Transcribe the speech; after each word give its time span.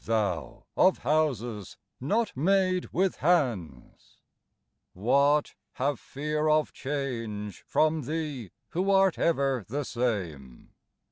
Thou, 0.03 0.63
of 0.75 0.97
houses 0.97 1.77
not 1.99 2.35
made 2.35 2.91
with 2.91 3.17
hands! 3.17 4.17
What, 4.93 5.53
have 5.73 5.99
fear 5.99 6.49
of 6.49 6.73
change 6.73 7.61
from 7.67 8.01
Thee 8.07 8.49
who 8.69 8.89
art 8.89 9.19
ever 9.19 9.63
the 9.69 9.85
same 9.85 10.71